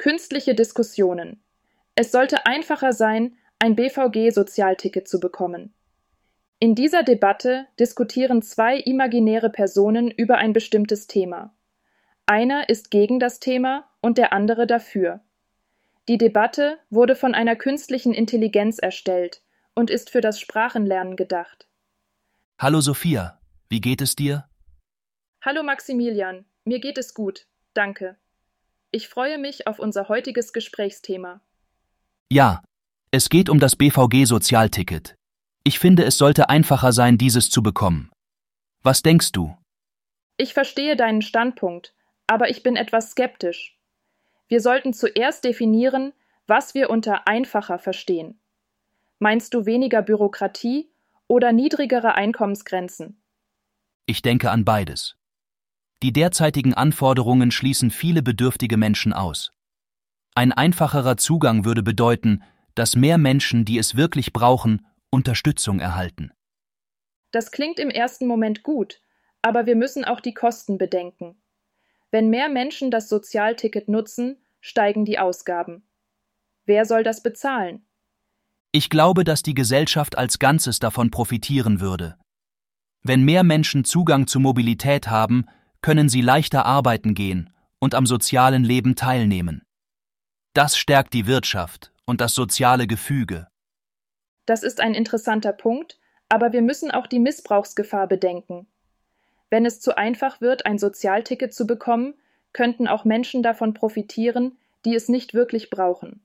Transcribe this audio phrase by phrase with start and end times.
[0.00, 1.42] Künstliche Diskussionen.
[1.94, 5.74] Es sollte einfacher sein, ein BVG-Sozialticket zu bekommen.
[6.58, 11.54] In dieser Debatte diskutieren zwei imaginäre Personen über ein bestimmtes Thema.
[12.24, 15.20] Einer ist gegen das Thema und der andere dafür.
[16.08, 19.42] Die Debatte wurde von einer künstlichen Intelligenz erstellt
[19.74, 21.68] und ist für das Sprachenlernen gedacht.
[22.58, 23.38] Hallo Sophia,
[23.68, 24.48] wie geht es dir?
[25.42, 28.16] Hallo Maximilian, mir geht es gut, danke.
[28.92, 31.40] Ich freue mich auf unser heutiges Gesprächsthema.
[32.28, 32.62] Ja,
[33.12, 35.14] es geht um das BVG-Sozialticket.
[35.62, 38.10] Ich finde, es sollte einfacher sein, dieses zu bekommen.
[38.82, 39.56] Was denkst du?
[40.36, 41.94] Ich verstehe deinen Standpunkt,
[42.26, 43.78] aber ich bin etwas skeptisch.
[44.48, 46.12] Wir sollten zuerst definieren,
[46.48, 48.40] was wir unter einfacher verstehen.
[49.20, 50.90] Meinst du weniger Bürokratie
[51.28, 53.22] oder niedrigere Einkommensgrenzen?
[54.06, 55.19] Ich denke an beides.
[56.02, 59.52] Die derzeitigen Anforderungen schließen viele bedürftige Menschen aus.
[60.34, 62.42] Ein einfacherer Zugang würde bedeuten,
[62.74, 66.32] dass mehr Menschen, die es wirklich brauchen, Unterstützung erhalten.
[67.32, 69.00] Das klingt im ersten Moment gut,
[69.42, 71.36] aber wir müssen auch die Kosten bedenken.
[72.10, 75.82] Wenn mehr Menschen das Sozialticket nutzen, steigen die Ausgaben.
[76.64, 77.84] Wer soll das bezahlen?
[78.72, 82.16] Ich glaube, dass die Gesellschaft als Ganzes davon profitieren würde.
[83.02, 85.46] Wenn mehr Menschen Zugang zu Mobilität haben,
[85.82, 89.62] können sie leichter arbeiten gehen und am sozialen Leben teilnehmen.
[90.52, 93.46] Das stärkt die Wirtschaft und das soziale Gefüge.
[94.46, 98.66] Das ist ein interessanter Punkt, aber wir müssen auch die Missbrauchsgefahr bedenken.
[99.48, 102.14] Wenn es zu einfach wird, ein Sozialticket zu bekommen,
[102.52, 106.20] könnten auch Menschen davon profitieren, die es nicht wirklich brauchen.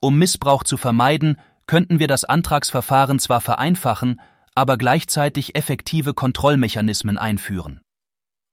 [0.00, 4.20] Um Missbrauch zu vermeiden, könnten wir das Antragsverfahren zwar vereinfachen,
[4.54, 7.80] aber gleichzeitig effektive Kontrollmechanismen einführen.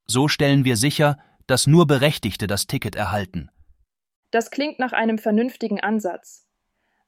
[0.08, 3.50] So stellen wir sicher, dass nur Berechtigte das Ticket erhalten.
[4.32, 6.48] Das klingt nach einem vernünftigen Ansatz.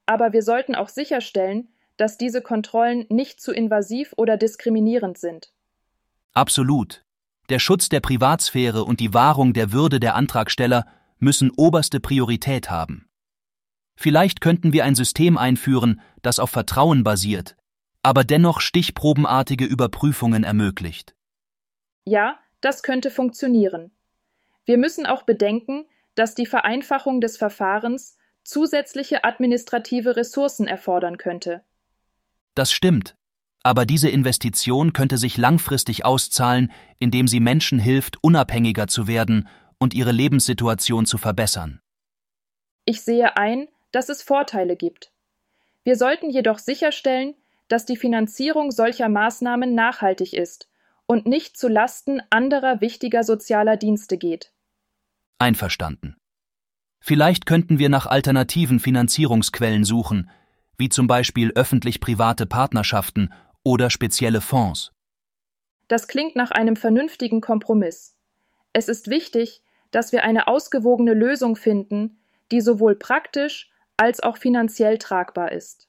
[0.05, 5.53] Aber wir sollten auch sicherstellen, dass diese Kontrollen nicht zu invasiv oder diskriminierend sind.
[6.34, 7.06] Absolut.
[7.50, 10.85] Der Schutz der Privatsphäre und die Wahrung der Würde der Antragsteller
[11.19, 13.07] müssen oberste Priorität haben.
[13.96, 17.56] Vielleicht könnten wir ein System einführen, das auf Vertrauen basiert,
[18.01, 21.16] aber dennoch stichprobenartige Überprüfungen ermöglicht.
[22.06, 23.91] Ja, das könnte funktionieren.
[24.66, 25.85] Wir müssen auch bedenken,
[26.16, 31.63] dass die Vereinfachung des Verfahrens zusätzliche administrative Ressourcen erfordern könnte.
[32.56, 33.16] Das stimmt,
[33.63, 39.94] aber diese Investition könnte sich langfristig auszahlen, indem sie Menschen hilft, unabhängiger zu werden und
[39.94, 41.81] ihre Lebenssituation zu verbessern.
[42.85, 45.12] Ich sehe ein, dass es Vorteile gibt.
[45.84, 47.35] Wir sollten jedoch sicherstellen,
[47.68, 50.69] dass die Finanzierung solcher Maßnahmen nachhaltig ist
[51.13, 54.51] und nicht zu Lasten anderer wichtiger sozialer Dienste geht.
[55.38, 56.18] Einverstanden.
[57.00, 60.31] Vielleicht könnten wir nach alternativen Finanzierungsquellen suchen,
[60.75, 63.31] wie zum Beispiel öffentlich-private Partnerschaften
[63.63, 64.91] oder spezielle Fonds.
[65.88, 68.16] Das klingt nach einem vernünftigen Kompromiss.
[68.73, 72.18] Es ist wichtig, dass wir eine ausgewogene Lösung finden,
[72.52, 75.88] die sowohl praktisch als auch finanziell tragbar ist.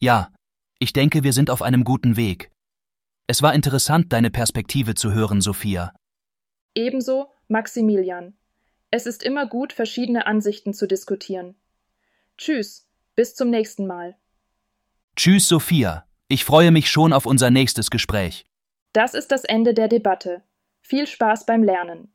[0.00, 0.30] Ja,
[0.78, 2.50] ich denke, wir sind auf einem guten Weg.
[3.30, 5.92] Es war interessant, deine Perspektive zu hören, Sophia.
[6.74, 8.32] Ebenso Maximilian.
[8.90, 11.54] Es ist immer gut, verschiedene Ansichten zu diskutieren.
[12.38, 14.16] Tschüss, bis zum nächsten Mal.
[15.14, 16.06] Tschüss, Sophia.
[16.28, 18.46] Ich freue mich schon auf unser nächstes Gespräch.
[18.94, 20.42] Das ist das Ende der Debatte.
[20.80, 22.10] Viel Spaß beim Lernen.